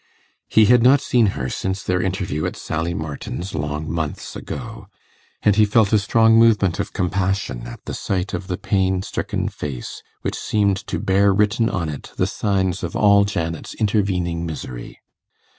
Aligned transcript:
He 0.49 0.65
had 0.65 0.81
not 0.81 0.99
seen 0.99 1.27
her 1.37 1.47
since 1.47 1.83
their 1.83 2.01
interview 2.01 2.47
at 2.47 2.55
Sally 2.55 2.95
Martin's 2.95 3.53
long 3.53 3.87
months 3.87 4.35
ago; 4.35 4.87
and 5.43 5.55
he 5.55 5.63
felt 5.63 5.93
a 5.93 5.99
strong 5.99 6.39
movement 6.39 6.79
of 6.79 6.91
compassion 6.91 7.67
at 7.67 7.85
the 7.85 7.93
sight 7.93 8.33
of 8.33 8.47
the 8.47 8.57
pain 8.57 9.03
stricken 9.03 9.47
face 9.47 10.01
which 10.23 10.33
seemed 10.35 10.77
to 10.87 10.97
bear 10.97 11.31
written 11.31 11.69
on 11.69 11.87
it 11.87 12.13
the 12.17 12.25
signs 12.25 12.81
of 12.81 12.95
all 12.95 13.25
Janet's 13.25 13.75
intervening 13.75 14.43
misery. 14.43 14.97